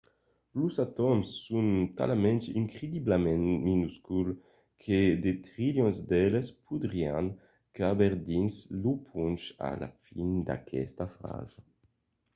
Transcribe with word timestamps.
los 0.59 0.75
atòms 0.87 1.27
son 1.47 1.67
talament 1.99 2.41
incrediblament 2.61 3.43
minusculs 3.67 4.35
que 4.83 4.99
de 5.23 5.31
trilions 5.47 5.97
d’eles 6.09 6.47
podrián 6.67 7.25
caber 7.77 8.13
dins 8.29 8.55
lo 8.81 8.93
ponch 9.07 9.43
a 9.69 9.71
la 9.81 9.89
fin 10.05 10.29
d’aquesta 10.47 11.05
frasa 11.15 11.59